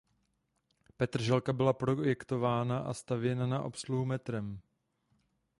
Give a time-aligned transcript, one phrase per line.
[0.97, 4.59] Petržalka byla projektována a stavěna na obsluhu metrem.